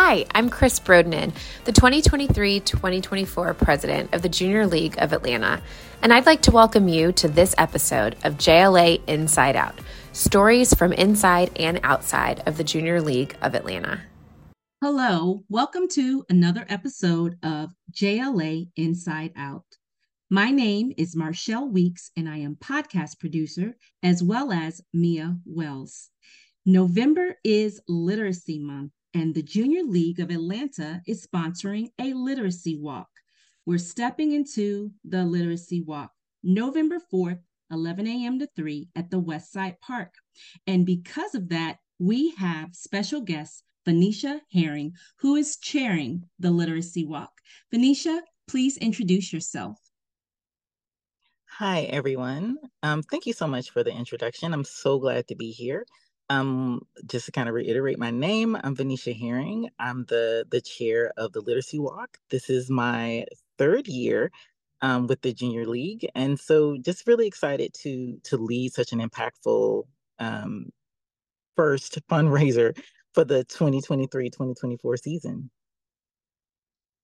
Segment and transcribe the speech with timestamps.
[0.00, 1.32] Hi, I'm Chris Brodenin,
[1.64, 5.60] the 2023 2024 president of the Junior League of Atlanta,
[6.02, 9.74] and I'd like to welcome you to this episode of JLA Inside Out
[10.12, 14.02] stories from inside and outside of the Junior League of Atlanta.
[14.80, 19.66] Hello, welcome to another episode of JLA Inside Out.
[20.30, 26.08] My name is Marshall Weeks, and I am podcast producer as well as Mia Wells.
[26.64, 33.08] November is Literacy Month and the Junior League of Atlanta is sponsoring a literacy walk.
[33.66, 36.12] We're stepping into the literacy walk
[36.42, 37.40] November 4th,
[37.70, 38.38] 11 a.m.
[38.38, 40.14] to 3 at the Westside Park.
[40.66, 47.04] And because of that, we have special guest Venetia Herring, who is chairing the literacy
[47.04, 47.32] walk.
[47.70, 49.78] Venetia, please introduce yourself.
[51.58, 52.58] Hi, everyone.
[52.82, 54.52] Um, thank you so much for the introduction.
[54.54, 55.84] I'm so glad to be here.
[56.30, 59.70] Um, just to kind of reiterate my name, I'm Venetia Herring.
[59.78, 62.18] I'm the the chair of the Literacy Walk.
[62.30, 63.24] This is my
[63.56, 64.30] third year
[64.82, 69.00] um, with the Junior League, and so just really excited to to lead such an
[69.00, 69.84] impactful
[70.18, 70.70] um,
[71.56, 72.78] first fundraiser
[73.14, 75.50] for the 2023-2024 season.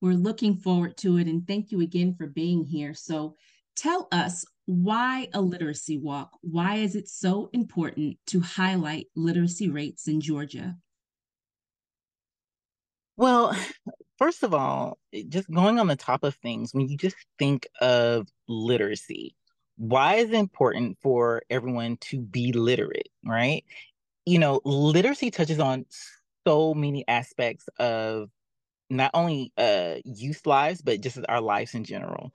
[0.01, 2.95] We're looking forward to it, and thank you again for being here.
[2.95, 3.37] So,
[3.75, 6.39] tell us why a literacy walk?
[6.41, 10.77] Why is it so important to highlight literacy rates in Georgia?
[13.17, 13.57] Well,
[14.19, 14.99] first of all,
[15.29, 19.37] just going on the top of things, when you just think of literacy,
[19.77, 23.65] why is it important for everyone to be literate, right?
[24.27, 25.87] You know, literacy touches on
[26.47, 28.31] so many aspects of
[28.91, 32.33] not only uh youth lives, but just our lives in general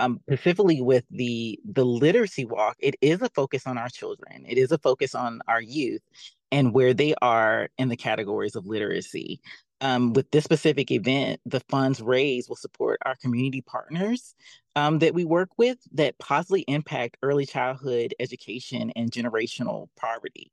[0.00, 4.44] um, specifically with the the literacy walk, it is a focus on our children.
[4.48, 6.02] It is a focus on our youth
[6.50, 9.40] and where they are in the categories of literacy.
[9.82, 14.34] Um, with this specific event, the funds raised will support our community partners
[14.76, 20.52] um, that we work with that positively impact early childhood education and generational poverty.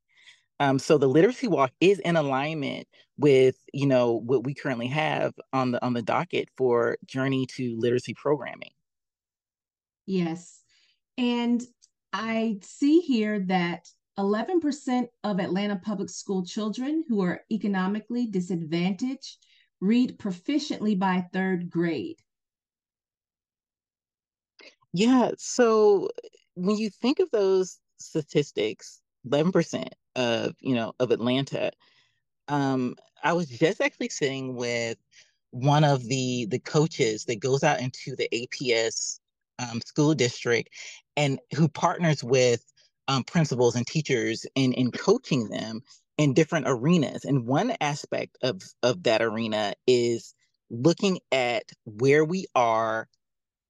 [0.60, 5.32] Um, so the literacy walk is in alignment with you know what we currently have
[5.52, 8.70] on the on the docket for Journey to Literacy programming.
[10.08, 10.62] Yes.
[11.18, 11.62] And
[12.14, 13.86] I see here that
[14.18, 19.36] 11% of Atlanta public school children who are economically disadvantaged
[19.82, 22.16] read proficiently by third grade.
[24.94, 25.32] Yeah.
[25.36, 26.08] So
[26.54, 31.70] when you think of those statistics, 11% of, you know, of Atlanta,
[32.48, 34.96] um, I was just actually sitting with
[35.50, 39.18] one of the the coaches that goes out into the APS
[39.58, 40.70] um, school district
[41.16, 42.64] and who partners with
[43.08, 45.80] um, principals and teachers in, in coaching them
[46.18, 47.24] in different arenas.
[47.24, 50.34] And one aspect of, of that arena is
[50.70, 53.08] looking at where we are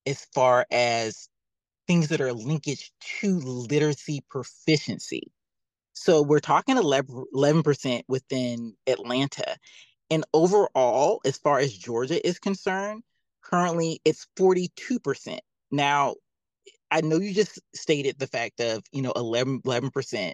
[0.07, 1.29] as far as
[1.87, 2.91] things that are linkage
[3.21, 5.31] to literacy proficiency.
[5.93, 9.57] So we're talking 11% within Atlanta.
[10.11, 13.03] And overall, as far as Georgia is concerned,
[13.43, 15.39] currently it's 42%.
[15.71, 16.15] Now,
[16.91, 20.33] I know you just stated the fact of, you know, 11, 11%.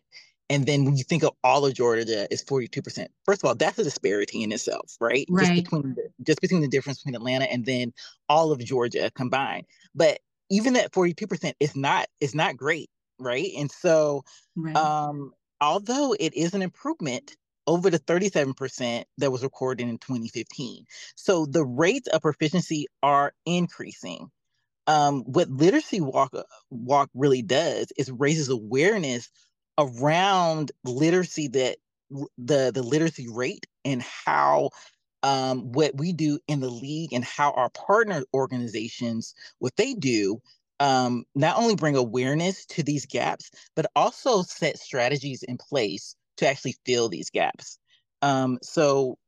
[0.51, 3.07] And then when you think of all of Georgia is 42%.
[3.25, 5.27] First of all, that's a disparity in itself, right?
[5.31, 5.47] Right.
[5.47, 7.93] Just between the, just between the difference between Atlanta and then
[8.29, 9.65] all of Georgia combined.
[9.95, 13.51] But even that 42% is not is not great, right?
[13.57, 14.23] And so
[14.55, 14.77] right.
[14.77, 17.37] um although it is an improvement
[17.67, 20.85] over the 37% that was recorded in 2015.
[21.17, 24.31] So the rates of proficiency are increasing
[24.87, 29.31] um, what literacy walk uh, walk really does is raises awareness
[29.79, 31.79] around literacy that
[32.39, 34.71] the the literacy rate and how
[35.23, 40.41] um, what we do in the league and how our partner organizations what they do
[40.81, 46.49] um, not only bring awareness to these gaps but also set strategies in place to
[46.49, 47.79] actually fill these gaps.
[48.23, 49.19] Um, so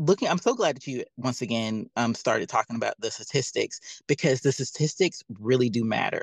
[0.00, 4.40] looking i'm so glad that you once again um, started talking about the statistics because
[4.40, 6.22] the statistics really do matter.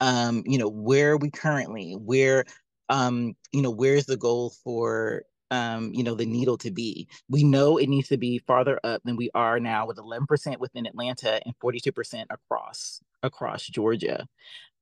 [0.00, 1.92] Um, you know where are we currently?
[1.92, 2.44] Where
[2.88, 7.08] um, you know where's the goal for um, you know the needle to be?
[7.28, 10.86] We know it needs to be farther up than we are now with 11% within
[10.86, 14.26] atlanta and 42% across across georgia.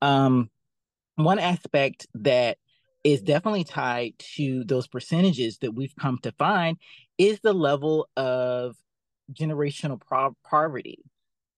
[0.03, 0.51] Um,
[1.17, 2.59] one aspect that
[3.05, 6.79] is definitely tied to those percentages that we've come to find
[7.19, 8.77] is the level of
[9.33, 10.99] generational pro- poverty.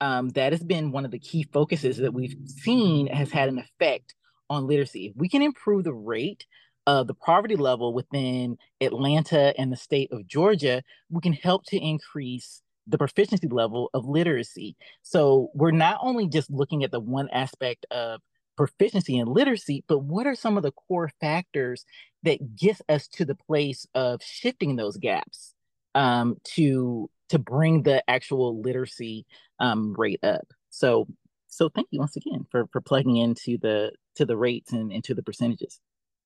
[0.00, 3.58] Um, that has been one of the key focuses that we've seen has had an
[3.58, 4.14] effect
[4.50, 5.06] on literacy.
[5.06, 6.46] If we can improve the rate
[6.86, 11.78] of the poverty level within Atlanta and the state of Georgia, we can help to
[11.78, 14.76] increase the proficiency level of literacy.
[15.02, 18.20] So we're not only just looking at the one aspect of
[18.56, 21.84] proficiency in literacy, but what are some of the core factors
[22.22, 25.54] that get us to the place of shifting those gaps
[25.94, 29.26] um, to to bring the actual literacy
[29.60, 30.46] um, rate up?
[30.70, 31.06] So
[31.48, 35.14] so thank you once again for for plugging into the to the rates and into
[35.14, 35.80] the percentages.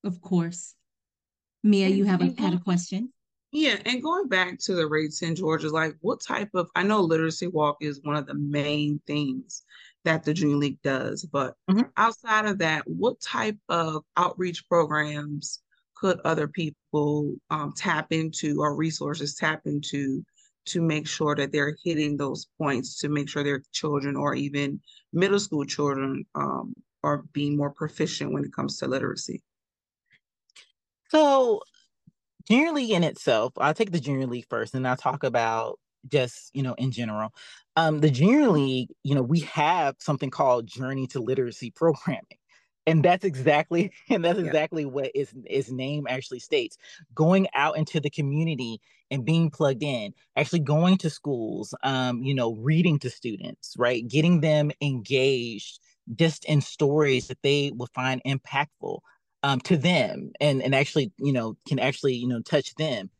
[0.04, 0.74] Of course.
[1.62, 3.12] Mia, you have a, had a question?
[3.52, 7.00] Yeah, and going back to the rates in Georgia, like what type of I know
[7.00, 9.64] literacy walk is one of the main things
[10.04, 11.82] that the Junior League does, but mm-hmm.
[11.96, 15.62] outside of that, what type of outreach programs
[15.96, 20.24] could other people um, tap into or resources tap into
[20.66, 24.80] to make sure that they're hitting those points to make sure their children or even
[25.12, 29.42] middle school children um, are being more proficient when it comes to literacy?
[31.10, 31.60] So
[32.48, 35.78] Junior League in itself, I'll take the Junior League first and I'll talk about
[36.08, 37.32] just, you know, in general.
[37.76, 42.24] Um, the Junior League, you know, we have something called Journey to Literacy programming.
[42.86, 44.88] And that's exactly and that's exactly yeah.
[44.88, 46.76] what its its name actually states.
[47.14, 52.34] Going out into the community and being plugged in, actually going to schools, um, you
[52.34, 54.06] know, reading to students, right?
[54.06, 55.80] Getting them engaged
[56.16, 59.00] just in stories that they will find impactful
[59.42, 63.10] um, to them and and actually you know can actually you know touch them.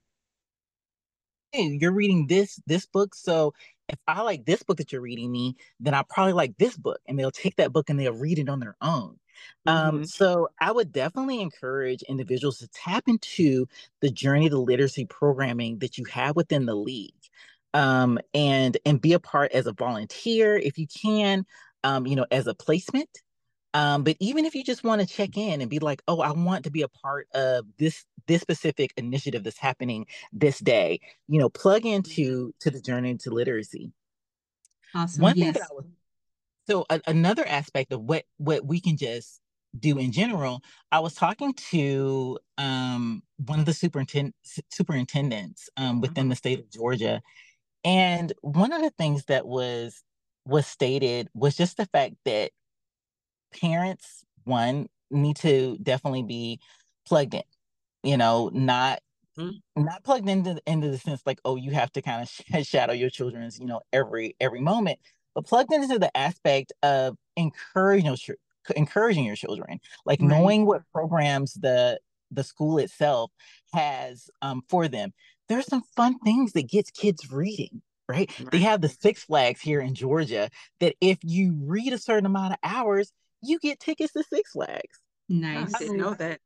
[1.53, 3.53] Hey you're reading this this book so
[3.91, 7.01] if i like this book that you're reading me then i probably like this book
[7.07, 9.19] and they'll take that book and they'll read it on their own.
[9.67, 9.97] Um, mm-hmm.
[9.97, 13.67] um, so i would definitely encourage individuals to tap into
[14.01, 17.15] the journey to literacy programming that you have within the league
[17.75, 21.45] um, and and be a part as a volunteer if you can
[21.85, 23.09] um, you know as a placement
[23.75, 26.33] um, but even if you just want to check in and be like, oh, I
[26.33, 31.39] want to be a part of this this specific initiative that's happening this day, you
[31.39, 33.93] know, plug into to the journey to literacy.
[34.95, 35.23] Awesome.
[35.23, 35.45] One yes.
[35.45, 35.85] thing that I was
[36.69, 39.41] so a, another aspect of what what we can just
[39.79, 44.35] do in general, I was talking to um, one of the superintendent
[44.71, 46.31] superintendents um, within mm-hmm.
[46.31, 47.23] the state of Georgia,
[47.85, 50.03] and one of the things that was
[50.45, 52.51] was stated was just the fact that
[53.61, 56.61] parents, one, need to definitely be
[57.07, 57.43] plugged in,
[58.03, 59.01] you know, not
[59.39, 59.83] mm-hmm.
[59.83, 62.93] not plugged into into the sense like, oh, you have to kind of sh- shadow
[62.93, 64.99] your children's, you know, every every moment,
[65.35, 68.37] but plugged into the aspect of encouraging your
[68.77, 71.99] encouraging your children, like knowing what programs the
[72.31, 73.31] the school itself
[73.73, 75.13] has um, for them.
[75.49, 77.83] There's some fun things that gets kids reading.
[78.09, 78.31] Right?
[78.41, 78.51] right?
[78.51, 80.51] They have the Six Flags here in Georgia
[80.81, 83.13] that if you read a certain amount of hours,
[83.43, 85.01] you get tickets to Six Flags.
[85.29, 85.75] Nice.
[85.75, 86.41] I didn't know that.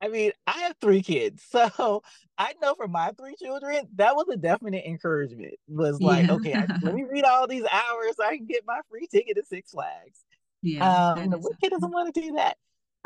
[0.00, 2.02] I mean, I have three kids, so
[2.36, 5.54] I know for my three children, that was a definite encouragement.
[5.68, 6.34] Was like, yeah.
[6.34, 9.36] okay, I, let me read all these hours, so I can get my free ticket
[9.36, 10.24] to Six Flags.
[10.62, 12.56] Yeah, um, what kid doesn't want to do that?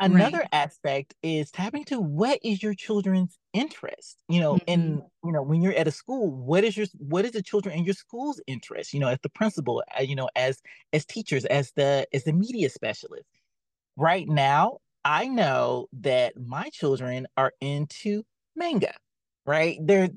[0.01, 0.49] Another right.
[0.51, 4.17] aspect is tapping to what is your children's interest.
[4.27, 4.63] You know, mm-hmm.
[4.67, 7.77] and you know when you're at a school, what is your what is the children
[7.77, 8.93] in your school's interest?
[8.93, 10.59] You know, as the principal, uh, you know, as
[10.91, 13.27] as teachers, as the as the media specialist.
[13.95, 18.23] Right now, I know that my children are into
[18.55, 18.93] manga.
[19.45, 20.09] Right, they're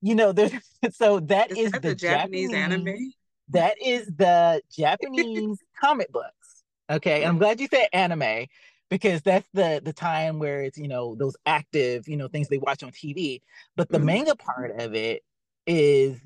[0.00, 0.60] you know they're
[0.92, 3.12] so that is, is that the, the Japanese, Japanese anime.
[3.48, 6.62] That is the Japanese comic books.
[6.88, 8.46] Okay, and I'm glad you said anime
[8.92, 12.58] because that's the the time where it's you know those active you know things they
[12.58, 13.40] watch on TV.
[13.74, 14.04] But the mm-hmm.
[14.04, 15.22] manga part of it
[15.66, 16.20] is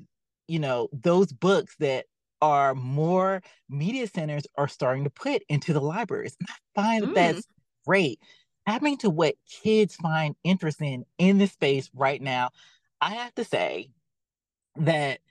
[0.49, 2.07] you know those books that
[2.41, 6.35] are more media centers are starting to put into the libraries.
[6.41, 7.15] And I find mm.
[7.15, 7.47] that that's
[7.85, 8.19] great.
[8.65, 12.49] Having to what kids find interesting in this space right now,
[12.99, 13.91] I have to say
[14.75, 15.21] that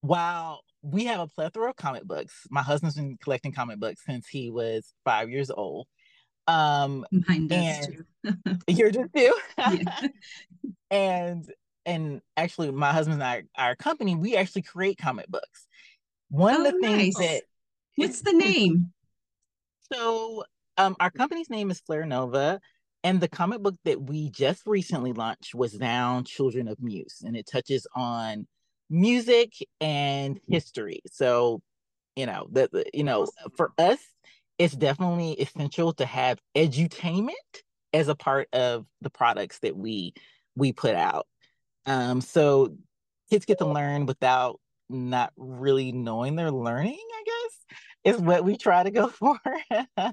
[0.00, 4.26] while we have a plethora of comic books, my husband's been collecting comic books since
[4.26, 5.86] he was five years old.
[6.46, 8.04] Um, Mine does too.
[8.68, 9.34] yours too.
[10.90, 11.50] and
[11.84, 15.66] and actually, my husband and I, our company, we actually create comic books.
[16.28, 17.26] One oh, of the things nice.
[17.26, 17.42] that
[17.94, 18.92] what's the name?
[19.92, 20.44] So,
[20.76, 22.60] um, our company's name is Flare Nova,
[23.04, 27.36] and the comic book that we just recently launched was Down Children of Muse, and
[27.36, 28.48] it touches on
[28.90, 31.00] music and history.
[31.06, 31.62] So,
[32.16, 33.98] you know, that you know, for us,
[34.58, 37.32] it's definitely essential to have edutainment
[37.92, 40.14] as a part of the products that we
[40.56, 41.26] we put out.
[41.84, 42.76] Um, so
[43.30, 48.56] kids get to learn without not really knowing they're learning, I guess, is what we
[48.56, 49.38] try to go for.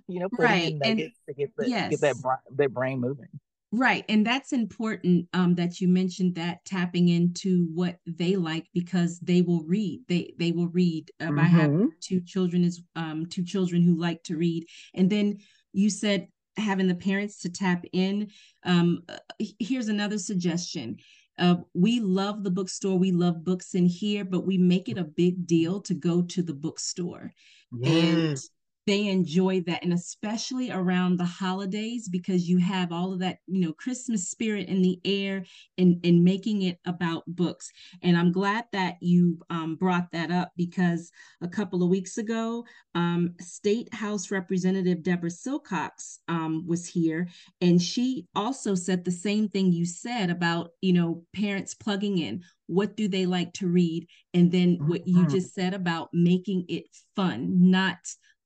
[0.08, 0.76] you know, right.
[0.84, 1.90] and, to get the, yes.
[1.92, 2.16] get that
[2.56, 3.28] that brain moving.
[3.76, 4.06] Right.
[4.08, 9.42] And that's important um, that you mentioned that tapping into what they like because they
[9.42, 10.02] will read.
[10.08, 11.10] They they will read.
[11.20, 11.40] Um, mm-hmm.
[11.40, 14.68] I have two children is um, two children who like to read.
[14.94, 15.40] And then
[15.72, 18.30] you said having the parents to tap in.
[18.64, 19.18] Um, uh,
[19.58, 20.98] here's another suggestion.
[21.40, 23.00] Uh, we love the bookstore.
[23.00, 26.44] We love books in here, but we make it a big deal to go to
[26.44, 27.34] the bookstore.
[27.72, 28.50] Yes.
[28.86, 33.62] They enjoy that and especially around the holidays because you have all of that you
[33.62, 35.46] know christmas spirit in the air
[35.78, 37.72] and and making it about books.
[38.02, 41.12] And i'm glad that you um, brought that up because
[41.42, 47.28] a couple of weeks ago um, state house representative deborah silcox um, was here
[47.62, 52.44] and she also said the same thing you said about you know parents plugging in.
[52.68, 54.08] What do they like to read?
[54.34, 55.30] And then what you mm-hmm.
[55.30, 56.86] just said about making it
[57.16, 57.98] fun not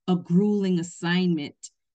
[0.08, 1.54] a grueling assignment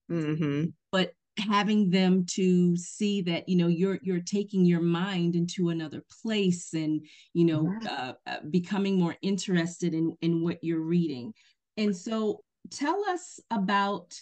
[0.10, 0.65] mm-hmm.
[0.91, 6.03] but having them to see that you know you're you're taking your mind into another
[6.22, 11.34] place and you know uh, uh, becoming more interested in in what you're reading.
[11.77, 12.41] And so
[12.72, 14.13] tell us about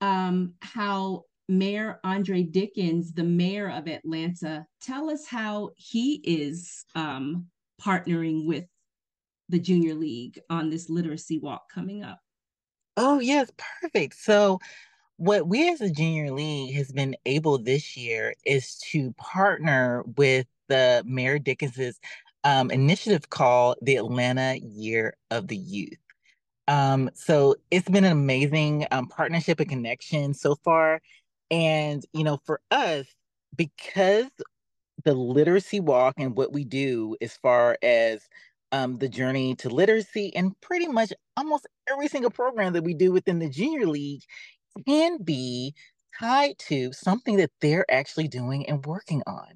[0.00, 7.44] um, how mayor andre dickens the mayor of atlanta tell us how he is um,
[7.78, 8.64] partnering with
[9.50, 12.18] the junior league on this literacy walk coming up
[12.96, 13.50] Oh, yes,
[13.82, 14.14] perfect.
[14.16, 14.60] So,
[15.16, 20.46] what we as a junior league has been able this year is to partner with
[20.68, 22.00] the Mayor Dickens's
[22.44, 25.98] um, initiative called the Atlanta Year of the Youth.
[26.68, 31.02] Um, so it's been an amazing um, partnership and connection so far.
[31.50, 33.06] And, you know, for us,
[33.56, 34.26] because
[35.04, 38.28] the literacy walk and what we do as far as
[38.74, 43.12] um, the journey to literacy and pretty much almost every single program that we do
[43.12, 44.22] within the junior league
[44.84, 45.72] can be
[46.18, 49.46] tied to something that they're actually doing and working on.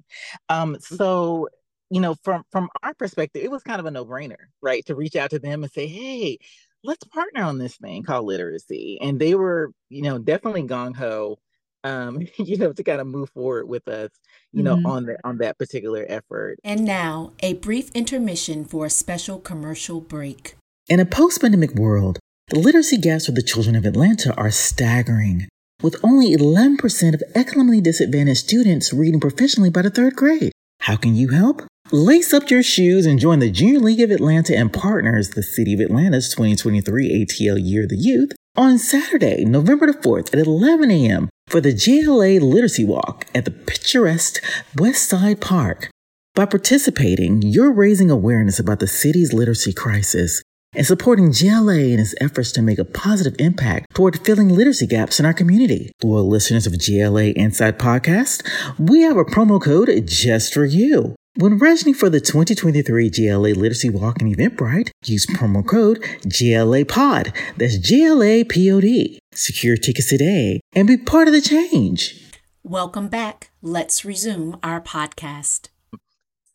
[0.47, 0.95] Um, mm-hmm.
[0.95, 1.49] so,
[1.89, 4.95] you know, from from our perspective, it was kind of a no brainer, right, to
[4.95, 6.37] reach out to them and say, "Hey,
[6.85, 11.39] let's partner on this thing called literacy." And they were, you know, definitely gung ho
[11.83, 14.09] um, you know, to kind of move forward with us,
[14.51, 14.85] you know, mm-hmm.
[14.85, 16.57] on that on that particular effort.
[16.63, 20.55] And now, a brief intermission for a special commercial break.
[20.87, 25.47] In a post-pandemic world, the literacy gaps for the children of Atlanta are staggering,
[25.83, 30.51] with only 11% of economically disadvantaged students reading proficiently by the third grade.
[30.81, 31.61] How can you help?
[31.91, 35.73] Lace up your shoes and join the Junior League of Atlanta and partners the City
[35.73, 40.91] of Atlanta's 2023 ATL Year of the Youth on Saturday, November the 4th at 11
[40.91, 41.29] a.m.
[41.49, 44.41] for the JLA Literacy Walk at the picturesque
[44.77, 45.89] West Side Park.
[46.35, 50.43] By participating, you're raising awareness about the city's literacy crisis
[50.75, 55.19] and supporting JLA in its efforts to make a positive impact toward filling literacy gaps
[55.19, 55.91] in our community.
[55.99, 61.15] For listeners of JLA Inside Podcast, we have a promo code just for you.
[61.35, 67.33] When registering for the 2023 JLA Literacy Walk and Eventbrite, use promo code JLAPOD.
[67.57, 69.19] That's JLAPOD.
[69.39, 72.29] Secure tickets today and be part of the change.
[72.61, 73.51] Welcome back.
[73.61, 75.69] Let's resume our podcast.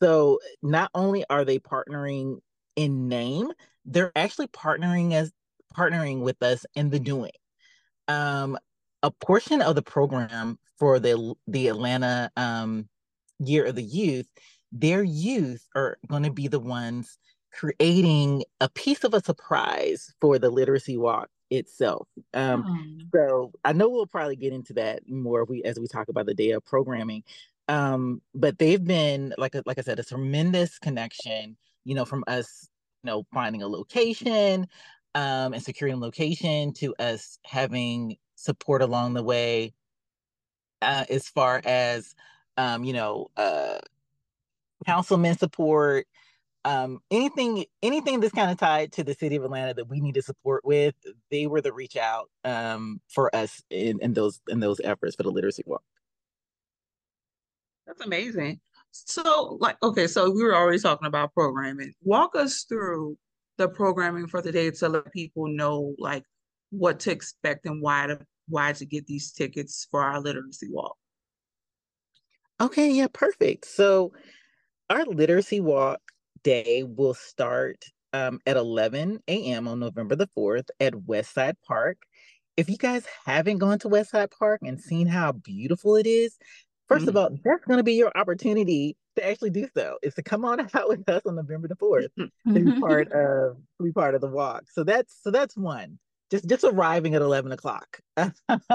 [0.03, 2.41] So, not only are they partnering
[2.77, 3.53] in name,
[3.87, 5.33] they're actually partnering as
[5.75, 7.33] partnering with us in the doing.
[8.07, 8.59] Um,
[9.03, 12.89] a portion of the program for the the Atlanta um,
[13.39, 14.27] Year of the Youth
[14.75, 17.17] their youth are going to be the ones
[17.53, 22.09] creating a piece of a surprise for the literacy walk itself.
[22.33, 23.19] Um, oh.
[23.19, 26.35] So I know we'll probably get into that more we, as we talk about the
[26.35, 27.25] day of programming.
[27.69, 31.57] Um, but they've been like like I said, a tremendous connection.
[31.85, 32.69] You know, from us,
[33.03, 34.67] you know, finding a location
[35.15, 39.75] um, and securing location to us having support along the way,
[40.83, 42.15] uh, as far as
[42.57, 43.79] um, you know, uh,
[44.87, 46.07] councilman support,
[46.65, 50.15] um, anything anything that's kind of tied to the city of Atlanta that we need
[50.15, 50.95] to support with,
[51.31, 55.23] they were the reach out um, for us in, in those in those efforts for
[55.23, 55.83] the literacy walk.
[57.87, 58.61] That's amazing.
[58.93, 61.93] So, like, okay, so we were already talking about programming.
[62.03, 63.19] Walk us through
[63.59, 66.23] the programming for the day to let people know, like,
[66.71, 70.97] what to expect and why to why to get these tickets for our literacy walk.
[72.61, 73.67] Okay, yeah, perfect.
[73.67, 74.13] So
[74.89, 76.01] our literacy walk
[76.45, 79.67] day will start um, at 11 a.m.
[79.67, 81.99] on November the 4th at Westside Park.
[82.57, 86.39] If you guys haven't gone to Westside Park and seen how beautiful it is,
[86.89, 87.09] 1st mm-hmm.
[87.09, 89.99] of all, that's going to be your opportunity to actually do so.
[90.03, 93.57] Is to come on out with us on November the 4th to be part of
[93.79, 94.65] to be part of the walk.
[94.71, 95.99] So that's so that's one.
[96.31, 98.01] Just just arriving at 11 o'clock,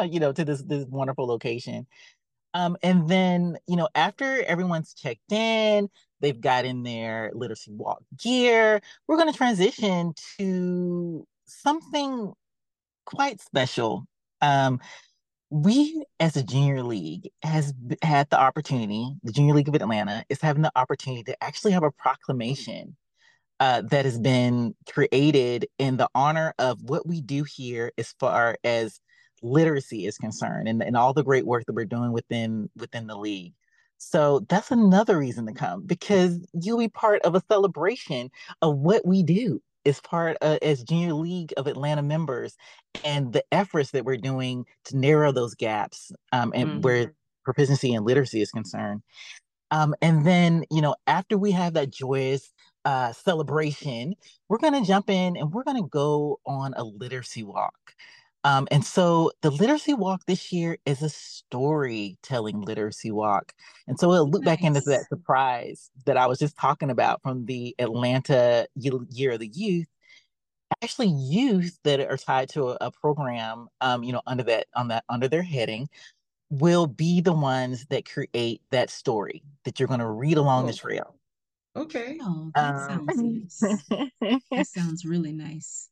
[0.09, 1.87] you know, to this this wonderful location.
[2.53, 5.89] Um, and then, you know, after everyone's checked in,
[6.21, 12.33] they've got in their literacy walk gear, we're going to transition to something
[13.05, 14.05] quite special.
[14.41, 14.79] Um,
[15.49, 17.73] we as a junior league has
[18.03, 21.81] had the opportunity the junior league of atlanta is having the opportunity to actually have
[21.81, 22.95] a proclamation
[23.59, 28.57] uh, that has been created in the honor of what we do here as far
[28.63, 29.01] as
[29.41, 33.17] literacy is concerned and, and all the great work that we're doing within within the
[33.17, 33.53] league
[33.99, 39.05] so that's another reason to come because you'll be part of a celebration of what
[39.05, 42.55] we do as part uh, as junior league of atlanta members
[43.03, 46.81] and the efforts that we're doing to narrow those gaps um, and mm-hmm.
[46.81, 47.13] where
[47.43, 49.01] proficiency and literacy is concerned
[49.71, 52.51] um, and then you know after we have that joyous
[52.85, 54.15] uh, celebration
[54.47, 57.93] we're going to jump in and we're going to go on a literacy walk
[58.43, 63.53] um, and so the literacy walk this year is a storytelling literacy walk.
[63.87, 64.57] And so we'll look nice.
[64.57, 69.39] back into that surprise that I was just talking about from the Atlanta Year of
[69.39, 69.87] the Youth.
[70.81, 74.87] Actually, youth that are tied to a, a program, um, you know, under that on
[74.89, 75.89] that under their heading,
[76.49, 80.67] will be the ones that create that story that you're going to read along oh.
[80.67, 81.15] the trail.
[81.75, 82.17] Okay.
[82.21, 84.41] Oh, that um, sounds nice.
[84.51, 85.89] that sounds really nice.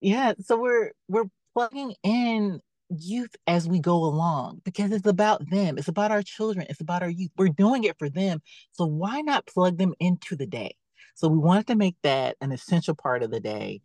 [0.00, 1.24] Yeah, so we're we're
[1.54, 5.78] plugging in youth as we go along because it's about them.
[5.78, 6.66] It's about our children.
[6.68, 7.30] It's about our youth.
[7.36, 8.42] We're doing it for them.
[8.72, 10.76] So why not plug them into the day?
[11.14, 13.80] So we wanted to make that an essential part of the day.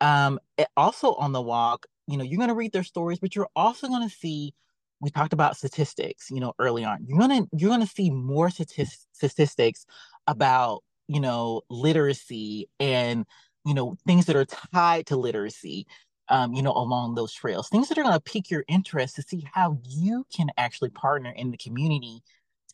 [0.00, 0.38] Um,
[0.76, 3.88] also on the walk, you know, you're going to read their stories, but you're also
[3.88, 4.54] going to see.
[5.00, 7.04] We talked about statistics, you know, early on.
[7.04, 9.84] You're gonna you're gonna see more statistics
[10.28, 13.26] about you know literacy and
[13.66, 15.88] you know things that are tied to literacy
[16.32, 17.68] um, you know, along those trails.
[17.68, 21.30] Things that are going to pique your interest to see how you can actually partner
[21.30, 22.22] in the community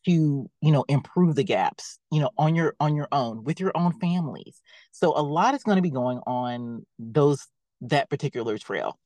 [0.06, 3.72] to, you know, improve the gaps, you know, on your on your own with your
[3.76, 4.62] own families.
[4.92, 7.48] So a lot is going to be going on those
[7.80, 8.96] that particular trail.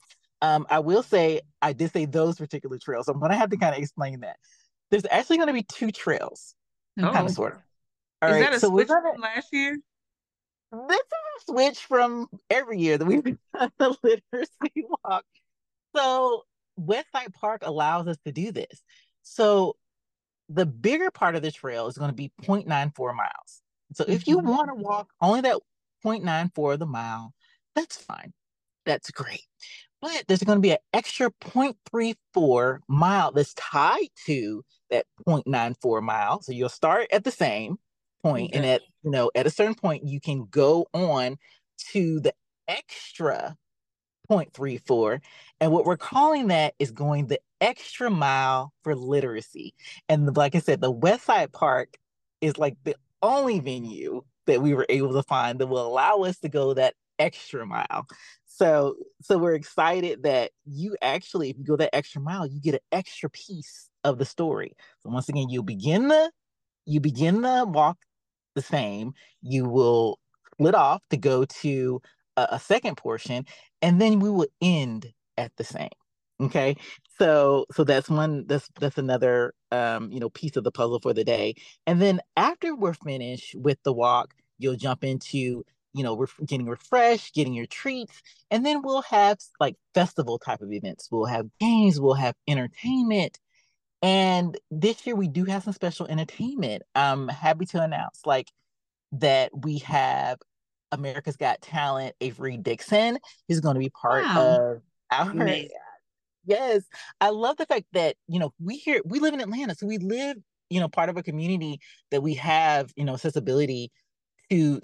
[0.43, 3.07] Um, I will say I did say those particular trails.
[3.07, 4.37] So I'm going to have to kind of explain that.
[4.91, 6.55] There's actually going to be two trails,
[7.01, 7.11] oh.
[7.11, 7.61] kind of sort of.
[8.21, 9.79] All Is right, that a so switch gonna, from last year?
[10.73, 13.37] This is a switch from every year that we've done
[13.79, 15.25] the literacy walk.
[15.95, 16.45] So
[16.81, 18.83] Westside Park allows us to do this.
[19.23, 19.77] So
[20.49, 23.63] the bigger part of the trail is going to be 0.94 miles.
[23.95, 24.49] So if you mm-hmm.
[24.49, 25.59] want to walk only that
[26.05, 27.35] 0.94 of the mile,
[27.75, 28.33] that's fine.
[28.87, 29.45] That's great.
[30.01, 36.41] But there's going to be an extra 0.34 mile that's tied to that 0.94 mile.
[36.43, 37.77] So you'll start at the same,
[38.23, 38.59] point, okay.
[38.59, 41.37] and at you know at a certain point you can go on
[41.93, 42.33] to the
[42.69, 43.57] extra
[44.31, 45.21] 0.34
[45.61, 49.75] and what we're calling that is going the extra mile for literacy.
[50.09, 51.97] And like i said the west side park
[52.41, 56.39] is like the only venue that we were able to find that will allow us
[56.41, 58.07] to go that extra mile.
[58.45, 62.75] So so we're excited that you actually if you go that extra mile you get
[62.75, 64.75] an extra piece of the story.
[65.01, 66.31] So once again you begin the
[66.85, 67.99] you begin the walk
[68.55, 69.15] the same.
[69.43, 70.19] You will
[70.55, 72.01] split off to go to
[72.37, 73.47] a, a second portion,
[73.81, 75.91] and then we will end at the same.
[76.41, 76.77] Okay,
[77.19, 81.13] so so that's one that's that's another um you know piece of the puzzle for
[81.15, 81.55] the day.
[81.87, 86.67] And then after we're finished with the walk, you'll jump into you know, ref- getting
[86.67, 91.09] refreshed, getting your treats, and then we'll have like festival type of events.
[91.11, 93.39] We'll have games, we'll have entertainment,
[94.03, 96.83] and this year we do have some special entertainment.
[96.95, 98.51] I'm happy to announce like
[99.13, 100.39] that we have
[100.91, 104.41] America's Got Talent, Avery Dixon is going to be part wow.
[104.41, 105.71] of our Amazing.
[106.45, 106.83] Yes.
[107.21, 109.75] I love the fact that, you know, we here we live in Atlanta.
[109.75, 110.37] So we live,
[110.71, 113.93] you know, part of a community that we have, you know, accessibility
[114.51, 114.81] to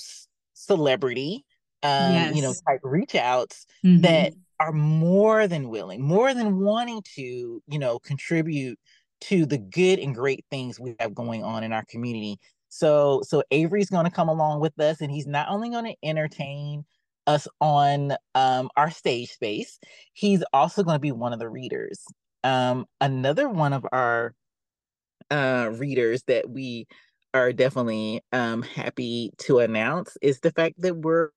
[0.54, 1.44] celebrity
[1.83, 2.37] um, yes.
[2.37, 4.02] you know, type reach outs mm-hmm.
[4.02, 8.78] that are more than willing, more than wanting to, you know, contribute
[9.22, 12.38] to the good and great things we have going on in our community.
[12.68, 15.96] So so Avery's going to come along with us and he's not only going to
[16.02, 16.85] entertain
[17.26, 19.78] us on um, our stage space,
[20.12, 22.04] he's also going to be one of the readers.
[22.44, 24.35] Um, another one of our
[25.31, 26.87] uh, readers that we
[27.35, 31.31] are definitely um, happy to announce is the fact that we're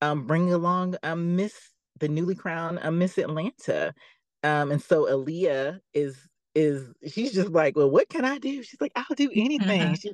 [0.00, 1.54] um, bringing along um, Miss
[2.00, 3.94] the newly crowned uh, Miss Atlanta.
[4.42, 6.16] Um, and so Aaliyah is
[6.54, 8.62] is she's just like, well, what can I do?
[8.62, 9.94] She's like, I'll do anything.
[9.94, 10.12] She's,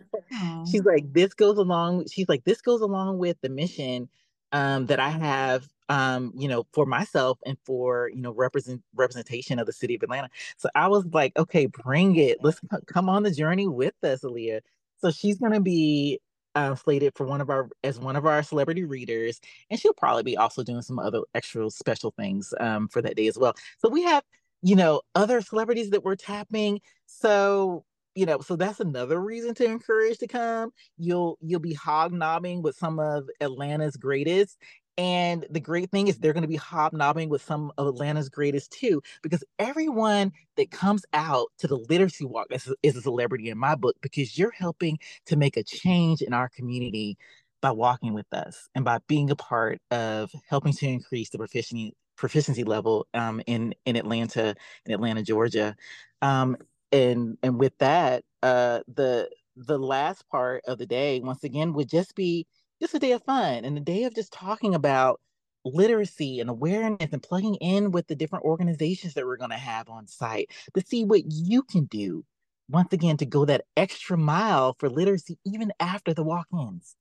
[0.65, 2.07] she's like, this goes along.
[2.09, 4.09] She's like, this goes along with the mission
[4.53, 9.59] um, that I have, um, you know, for myself and for you know represent representation
[9.59, 10.29] of the city of Atlanta.
[10.57, 12.39] So I was like, okay, bring it.
[12.43, 14.61] Let's come on the journey with us, Aaliyah.
[14.99, 16.21] So she's gonna be
[16.55, 20.23] uh, slated for one of our as one of our celebrity readers, and she'll probably
[20.23, 23.55] be also doing some other extra special things um, for that day as well.
[23.79, 24.25] So we have
[24.63, 26.81] you know other celebrities that we're tapping.
[27.07, 30.73] So you know, so that's another reason to encourage to come.
[30.99, 34.59] You'll you'll be hobnobbing with some of Atlanta's greatest.
[34.99, 38.73] And the great thing is they're going to be hobnobbing with some of Atlanta's greatest
[38.73, 43.57] too, because everyone that comes out to the literacy walk is, is a celebrity in
[43.57, 47.17] my book, because you're helping to make a change in our community
[47.63, 51.95] by walking with us and by being a part of helping to increase the proficiency
[52.21, 54.55] proficiency level um, in in Atlanta,
[54.87, 55.75] in Atlanta, Georgia.
[56.23, 56.57] Um,
[56.93, 61.89] and and with that, uh, the the last part of the day, once again, would
[61.89, 62.47] just be
[62.81, 65.21] just a day of fun and a day of just talking about
[65.65, 69.89] literacy and awareness and plugging in with the different organizations that we're going to have
[69.91, 72.25] on site to see what you can do
[72.71, 76.97] once again to go that extra mile for literacy even after the walk-ins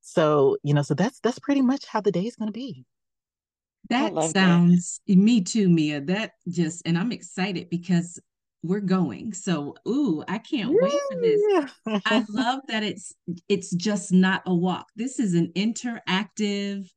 [0.00, 2.84] so you know so that's that's pretty much how the day is going to be
[3.90, 5.16] that sounds that.
[5.16, 8.20] me too mia that just and i'm excited because
[8.66, 9.32] we're going.
[9.32, 10.76] So, ooh, I can't yeah.
[10.80, 12.02] wait for this.
[12.06, 13.14] I love that it's
[13.48, 14.86] it's just not a walk.
[14.96, 16.88] This is an interactive,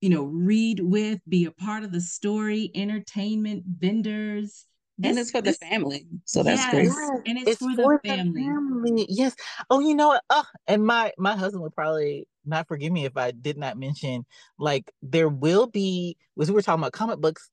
[0.00, 4.66] you know, read with, be a part of the story, entertainment, vendors.
[4.98, 6.06] This, and it's for this, the family.
[6.24, 7.20] So that's yes, great.
[7.26, 8.42] And it's, it's for, for, the, family.
[8.42, 9.06] family.
[9.08, 9.34] Yes.
[9.70, 10.22] Oh, you know what?
[10.30, 14.24] Oh, and my my husband would probably not forgive me if I did not mention
[14.58, 17.50] like there will be was we were talking about comic books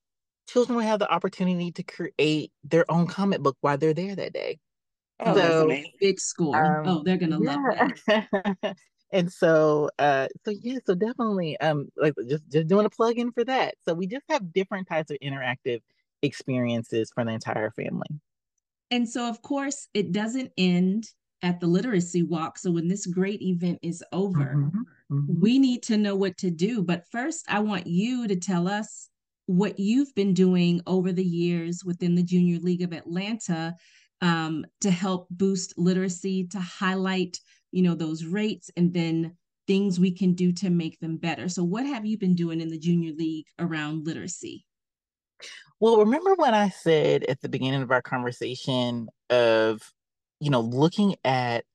[0.47, 4.34] children will have the opportunity to create their own comic book while they're there that
[4.34, 4.60] day.
[5.19, 6.56] Oh, so, big school.
[6.56, 7.56] Um, oh, they're gonna yeah.
[7.56, 8.78] love that.
[9.12, 13.32] and so uh so yeah so definitely um like just just doing a plug in
[13.32, 15.80] for that so we just have different types of interactive
[16.21, 18.08] experiences for the entire family
[18.91, 21.06] and so of course it doesn't end
[21.43, 24.80] at the literacy walk so when this great event is over mm-hmm.
[25.12, 25.39] Mm-hmm.
[25.39, 29.10] we need to know what to do but first i want you to tell us
[29.47, 33.76] what you've been doing over the years within the Junior League of Atlanta
[34.21, 37.39] um, to help boost literacy, to highlight,
[37.71, 41.50] you know, those rates and then things we can do to make them better.
[41.50, 44.65] So what have you been doing in the Junior League around literacy?
[45.80, 49.82] Well, remember when I said at the beginning of our conversation of,
[50.39, 51.65] you know, looking at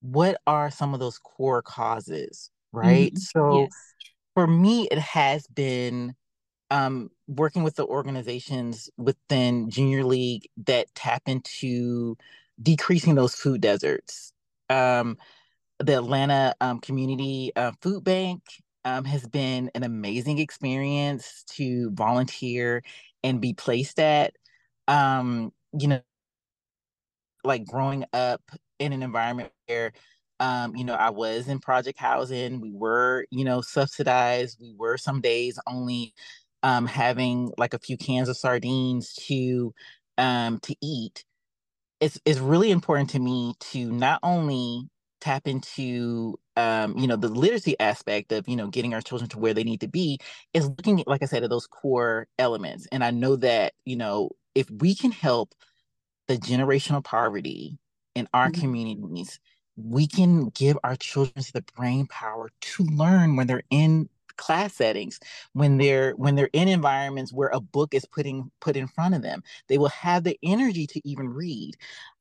[0.00, 3.12] what are some of those core causes, right?
[3.12, 3.40] Mm-hmm.
[3.40, 3.70] So yes.
[4.34, 6.14] for me, it has been
[6.70, 12.16] um, working with the organizations within Junior League that tap into
[12.60, 14.32] decreasing those food deserts.
[14.68, 15.16] Um,
[15.78, 18.42] the Atlanta um, Community uh, Food Bank
[18.84, 22.82] um, has been an amazing experience to volunteer
[23.22, 24.34] and be placed at.
[24.88, 26.00] Um, you know,
[27.48, 28.42] like growing up
[28.78, 29.92] in an environment where
[30.40, 32.60] um, you know, I was in project housing.
[32.60, 34.58] We were, you know, subsidized.
[34.60, 36.14] We were some days only
[36.62, 39.74] um, having like a few cans of sardines to
[40.18, 41.24] um, to eat,
[42.00, 44.88] it's it's really important to me to not only
[45.20, 49.38] tap into um, you know the literacy aspect of you know getting our children to
[49.38, 50.18] where they need to be
[50.54, 52.86] is looking at, like I said at those core elements.
[52.92, 55.54] And I know that you know if we can help
[56.28, 57.78] the generational poverty
[58.14, 58.60] in our mm-hmm.
[58.60, 59.40] communities,
[59.76, 65.18] we can give our children the brain power to learn when they're in class settings
[65.52, 69.20] when they're when they're in environments where a book is putting put in front of
[69.20, 69.42] them.
[69.66, 71.74] They will have the energy to even read.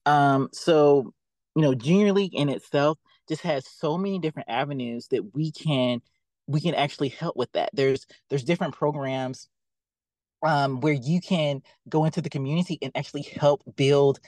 [0.07, 1.13] Um so
[1.55, 2.97] you know junior league in itself
[3.29, 6.01] just has so many different avenues that we can
[6.47, 7.69] we can actually help with that.
[7.73, 9.47] There's there's different programs
[10.43, 14.19] um, where you can go into the community and actually help build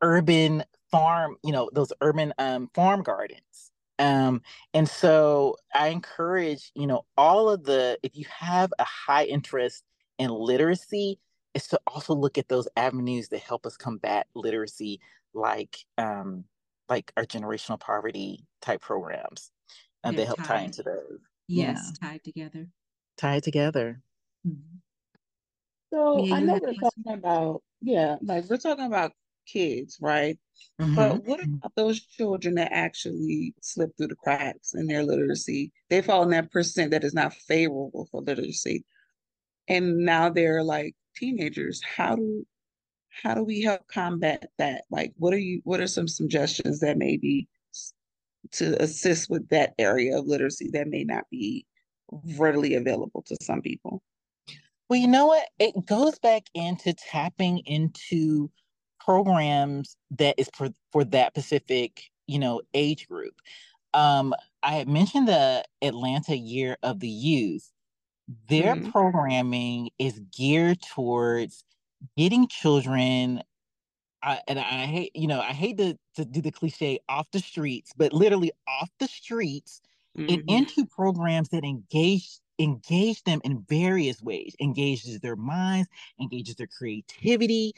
[0.00, 4.42] urban farm you know those urban um, farm gardens um,
[4.74, 9.84] and so I encourage, you know, all of the, if you have a high interest
[10.18, 11.20] in literacy,
[11.54, 15.00] is to also look at those avenues that help us combat literacy,
[15.34, 16.44] like um,
[16.88, 19.50] like our generational poverty type programs
[20.02, 20.46] and they help tied.
[20.46, 21.20] tie into those.
[21.46, 22.08] Yes, yeah.
[22.08, 22.68] tied together.
[23.18, 24.00] Tied together.
[24.46, 24.78] Mm-hmm.
[25.92, 29.12] So yeah, I know we're talking about, yeah, like we're talking about
[29.46, 30.38] kids, right?
[30.80, 30.94] Mm-hmm.
[30.94, 35.70] But what about those children that actually slip through the cracks in their literacy?
[35.90, 38.84] They fall in that percent that is not favorable for literacy.
[39.68, 41.82] And now they're like teenagers.
[41.84, 42.46] How do
[43.22, 44.84] how do we help combat that?
[44.90, 47.48] Like what are you what are some suggestions that maybe
[48.52, 51.66] to assist with that area of literacy that may not be
[52.36, 54.02] readily available to some people.
[54.92, 55.48] Well, you know what?
[55.58, 58.50] It goes back into tapping into
[59.00, 63.32] programs that is for, for that specific, you know, age group.
[63.94, 67.72] Um, I had mentioned the Atlanta Year of the Youth.
[68.50, 68.90] Their mm-hmm.
[68.90, 71.64] programming is geared towards
[72.14, 73.42] getting children
[74.22, 77.38] I, and I hate, you know, I hate to, to do the cliche off the
[77.38, 79.80] streets, but literally off the streets
[80.18, 80.34] mm-hmm.
[80.34, 85.88] and into programs that engage engage them in various ways, engages their minds,
[86.20, 87.72] engages their creativity.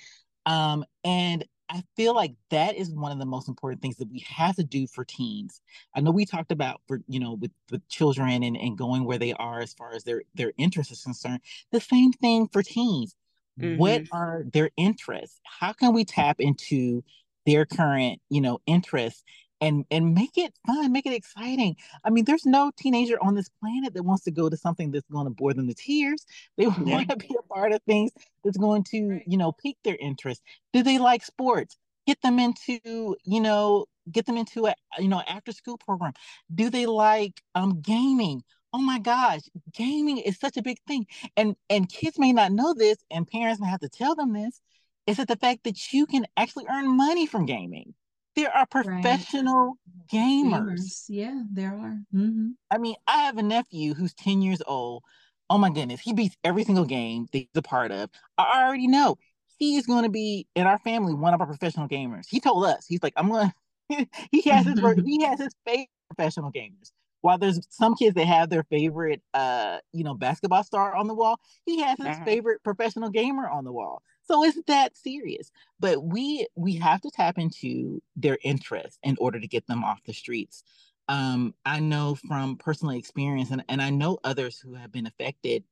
[0.46, 4.24] Um, and I feel like that is one of the most important things that we
[4.28, 5.60] have to do for teens.
[5.94, 9.18] I know we talked about for you know with with children and, and going where
[9.18, 11.40] they are as far as their their interest is concerned.
[11.72, 13.16] The same thing for teens.
[13.58, 13.78] Mm-hmm.
[13.78, 15.40] What are their interests?
[15.44, 17.02] How can we tap into
[17.46, 19.22] their current you know interests
[19.60, 21.76] and and make it fun, make it exciting.
[22.04, 25.08] I mean, there's no teenager on this planet that wants to go to something that's
[25.10, 26.24] going to bore them to tears.
[26.56, 26.78] They yeah.
[26.78, 28.12] want to be a part of things
[28.44, 30.42] that's going to, you know, pique their interest.
[30.72, 31.76] Do they like sports?
[32.06, 36.12] Get them into, you know, get them into a, you know, after school program.
[36.54, 38.42] Do they like um gaming?
[38.72, 41.06] Oh my gosh, gaming is such a big thing.
[41.36, 44.60] And and kids may not know this, and parents may have to tell them this.
[45.06, 47.94] Is that the fact that you can actually earn money from gaming?
[48.36, 50.10] There are professional right.
[50.12, 50.50] gamers.
[50.50, 51.04] gamers.
[51.08, 51.98] Yeah, there are.
[52.14, 52.48] Mm-hmm.
[52.70, 55.02] I mean, I have a nephew who's 10 years old.
[55.50, 58.10] Oh my goodness, he beats every single game that he's a part of.
[58.38, 59.16] I already know
[59.58, 62.26] he is going to be in our family one of our professional gamers.
[62.28, 63.52] He told us, he's like, I'm going
[63.92, 66.90] to, he has his, he has his favorite professional gamers.
[67.20, 71.14] While there's some kids that have their favorite, uh, you know, basketball star on the
[71.14, 74.02] wall, he has his favorite professional gamer on the wall.
[74.26, 75.50] So it's that serious.
[75.80, 80.04] But we we have to tap into their interests in order to get them off
[80.04, 80.62] the streets.
[81.08, 85.64] Um, I know from personal experience, and, and I know others who have been affected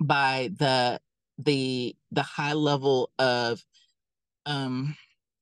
[0.00, 1.00] by the
[1.38, 3.64] the the high level of
[4.46, 4.96] um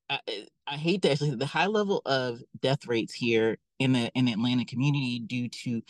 [0.09, 0.19] I,
[0.65, 4.33] I hate to actually the high level of death rates here in the in the
[4.33, 5.81] Atlanta community due to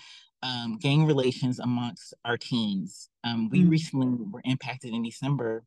[0.44, 3.10] um, gang relations amongst our teens.
[3.24, 3.70] Um, we mm-hmm.
[3.70, 5.64] recently were impacted in December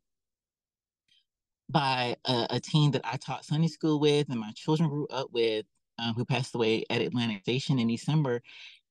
[1.70, 5.28] by a, a, teen that I taught Sunday school with and my children grew up
[5.32, 5.66] with,
[5.98, 8.42] um, who passed away at Atlantic Station in December.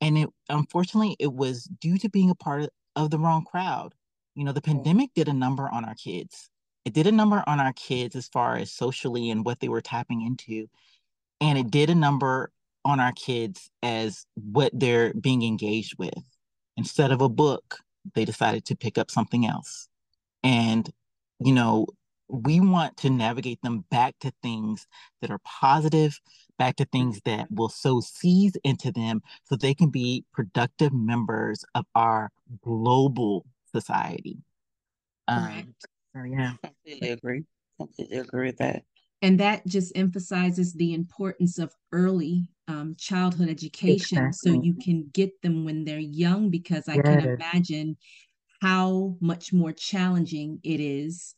[0.02, 3.94] And it unfortunately it was due to being a part of, of the wrong crowd.
[4.36, 6.50] You know, the pandemic did a number on our kids.
[6.86, 9.82] It did a number on our kids as far as socially and what they were
[9.82, 10.68] tapping into.
[11.42, 12.52] And it did a number
[12.86, 16.24] on our kids as what they're being engaged with.
[16.78, 17.80] Instead of a book,
[18.16, 19.90] they decided to pick up something else.
[20.44, 20.90] And,
[21.40, 21.88] you know,
[22.30, 24.88] we want to navigate them back to things
[25.22, 26.20] that are positive,
[26.58, 31.66] back to things that will sow seeds into them so they can be productive members
[31.76, 32.30] of our
[32.62, 34.38] global society.
[35.28, 35.74] Um,
[36.16, 36.54] so yeah.
[36.64, 37.44] Completely agree.
[37.80, 38.84] Completely agree with that.
[39.22, 44.54] And that just emphasizes the importance of early um, childhood education exactly.
[44.54, 47.04] so you can get them when they're young, because I yes.
[47.06, 47.98] can imagine
[48.62, 51.36] how much more challenging it is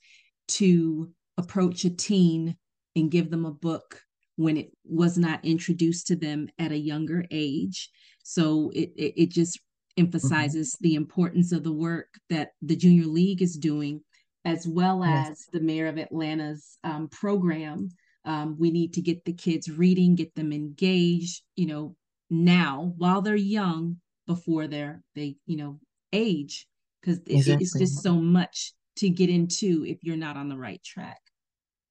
[0.52, 2.56] to approach a teen
[2.96, 4.02] and give them a book
[4.36, 7.90] when it was not introduced to them at a younger age.
[8.24, 9.60] So it it, it just
[9.98, 10.84] emphasizes mm-hmm.
[10.84, 14.02] the importance of the work that the Junior League is doing,
[14.46, 15.48] as well as yes.
[15.52, 17.90] the Mayor of Atlanta's um, program.
[18.24, 21.96] Um, we need to get the kids reading, get them engaged, you know,
[22.30, 25.80] now while they're young, before they're they you know
[26.14, 26.68] age,
[27.02, 27.64] because exactly.
[27.64, 31.20] it's just so much to get into if you're not on the right track.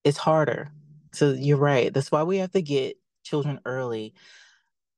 [0.03, 0.73] It's harder.
[1.13, 1.93] So you're right.
[1.93, 4.15] That's why we have to get children early.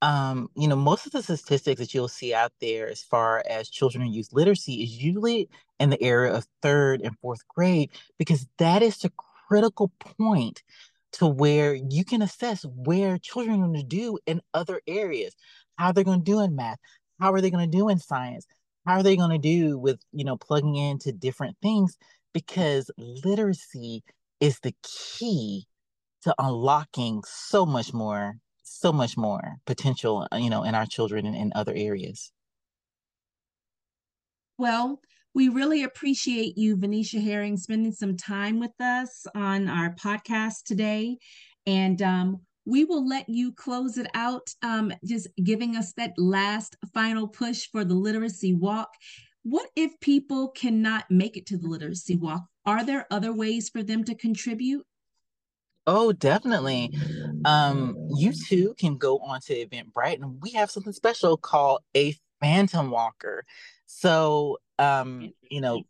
[0.02, 3.68] Um, you know, most of the statistics that you'll see out there as far as
[3.68, 5.48] children and youth literacy is usually
[5.80, 9.12] in the area of third and fourth grade, because that is the
[9.48, 10.62] critical point
[11.12, 15.34] to where you can assess where children are going to do in other areas,
[15.76, 16.78] how they're going to do in math,
[17.20, 18.46] how are they going to do in science,
[18.86, 21.96] how are they going to do with you know plugging into different things?
[22.32, 24.02] Because literacy
[24.40, 25.66] is the key
[26.22, 31.36] to unlocking so much more so much more potential you know in our children and
[31.36, 32.32] in other areas.
[34.58, 35.00] Well
[35.34, 41.16] we really appreciate you venetia herring spending some time with us on our podcast today.
[41.66, 46.76] And um, we will let you close it out, um, just giving us that last
[46.94, 48.90] final push for the literacy walk.
[49.42, 52.42] What if people cannot make it to the literacy walk?
[52.64, 54.86] Are there other ways for them to contribute?
[55.84, 56.92] Oh, definitely.
[57.44, 62.14] Um, you too can go on to Eventbrite, and we have something special called a
[62.40, 63.44] Phantom Walker.
[63.86, 65.82] So, um, you know,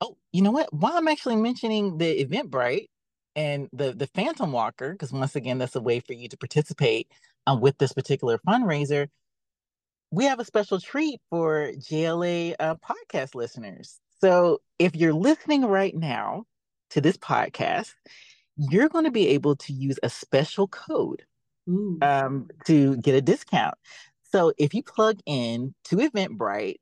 [0.00, 0.72] oh, you know what?
[0.72, 2.88] While I'm actually mentioning the Eventbrite
[3.36, 7.08] and the the Phantom Walker, because once again, that's a way for you to participate
[7.46, 9.08] um, with this particular fundraiser.
[10.10, 14.00] We have a special treat for JLA uh, podcast listeners.
[14.20, 16.44] So, if you're listening right now
[16.90, 17.92] to this podcast,
[18.56, 21.22] you're going to be able to use a special code
[22.02, 23.74] um, to get a discount.
[24.32, 26.76] So if you plug in to Eventbrite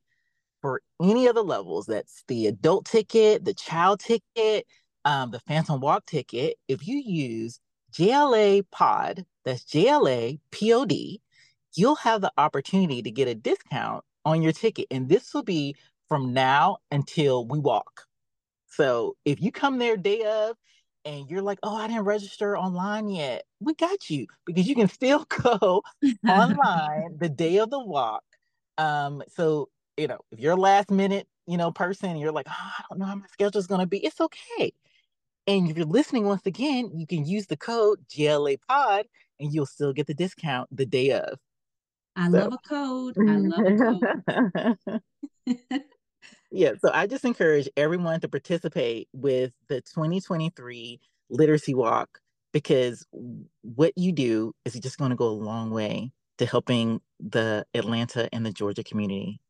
[0.62, 4.66] for any of the levels, that's the adult ticket, the child ticket,
[5.04, 7.60] um, the Phantom Walk ticket, if you use
[7.92, 11.20] JLA Pod, that's JLA POD,
[11.74, 14.86] you'll have the opportunity to get a discount on your ticket.
[14.90, 15.76] And this will be
[16.08, 18.06] from now until we walk.
[18.66, 20.56] So if you come there day of
[21.04, 24.88] and you're like, oh, I didn't register online yet, we got you because you can
[24.88, 25.82] still go
[26.28, 28.24] online the day of the walk.
[28.78, 32.82] Um, so you know, if you're last minute, you know, person, you're like, oh, I
[32.90, 34.72] don't know how my schedule's gonna be, it's okay.
[35.46, 39.06] And if you're listening once again, you can use the code JLA Pod
[39.38, 41.38] and you'll still get the discount the day of.
[42.16, 42.38] I so.
[42.38, 43.16] love a code.
[43.18, 44.76] I love a
[45.46, 45.82] code.
[46.50, 52.20] yeah, so I just encourage everyone to participate with the 2023 Literacy Walk
[52.52, 53.04] because
[53.62, 58.28] what you do is just going to go a long way to helping the Atlanta
[58.32, 59.40] and the Georgia community.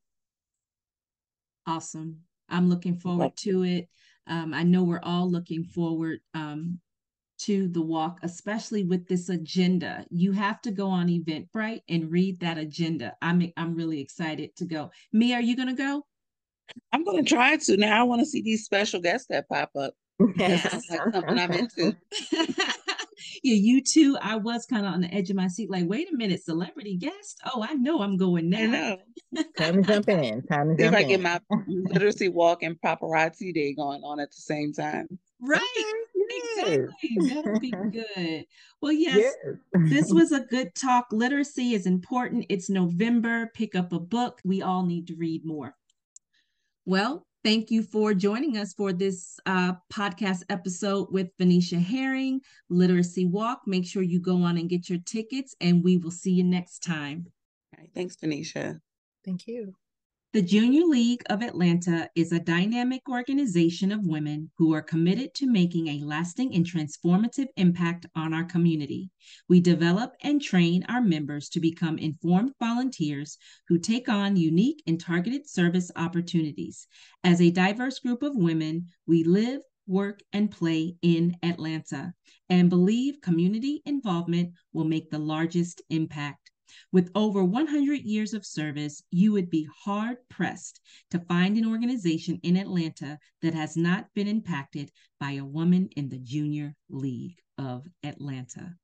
[1.66, 2.20] Awesome.
[2.48, 3.88] I'm looking forward to it.
[4.26, 6.80] Um, I know we're all looking forward um,
[7.40, 10.04] to the walk, especially with this agenda.
[10.10, 13.14] You have to go on Eventbrite and read that agenda.
[13.20, 14.90] I'm I'm really excited to go.
[15.12, 16.02] Me, are you going to go?
[16.92, 17.76] I'm going to try to.
[17.76, 19.94] Now I want to see these special guests that pop up.
[20.36, 21.96] That's like something I'm into.
[23.42, 24.16] yeah, you too.
[24.20, 26.96] I was kind of on the edge of my seat, like, wait a minute, celebrity
[26.96, 27.40] guest.
[27.54, 28.58] Oh, I know I'm going now.
[28.58, 29.44] I know.
[29.56, 30.42] Time to jump in.
[30.42, 34.30] Time to jump if I get my literacy walk and paparazzi day going on at
[34.30, 35.06] the same time.
[35.40, 35.94] Right.
[36.30, 36.88] Exactly.
[37.28, 38.46] That'll be good.
[38.80, 39.56] Well, yes, yes.
[39.90, 41.06] this was a good talk.
[41.12, 42.46] Literacy is important.
[42.48, 43.50] It's November.
[43.54, 44.40] Pick up a book.
[44.44, 45.76] We all need to read more.
[46.86, 53.26] Well, thank you for joining us for this uh, podcast episode with Venetia Herring, Literacy
[53.26, 53.60] Walk.
[53.66, 56.82] Make sure you go on and get your tickets, and we will see you next
[56.82, 57.26] time.
[57.74, 58.80] All right, thanks, Venetia.
[59.24, 59.74] Thank you.
[60.34, 65.46] The Junior League of Atlanta is a dynamic organization of women who are committed to
[65.46, 69.12] making a lasting and transformative impact on our community.
[69.48, 75.00] We develop and train our members to become informed volunteers who take on unique and
[75.00, 76.88] targeted service opportunities.
[77.22, 82.12] As a diverse group of women, we live, work, and play in Atlanta
[82.48, 86.50] and believe community involvement will make the largest impact.
[86.92, 92.40] With over 100 years of service, you would be hard pressed to find an organization
[92.42, 97.86] in Atlanta that has not been impacted by a woman in the Junior League of
[98.02, 98.74] Atlanta.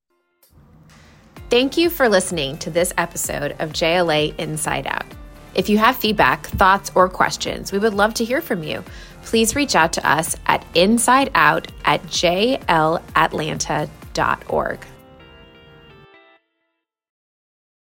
[1.51, 5.07] Thank you for listening to this episode of JLA Inside Out.
[5.55, 8.85] If you have feedback, thoughts, or questions, we would love to hear from you.
[9.25, 12.87] Please reach out to us at insideout at jlatlanta.org.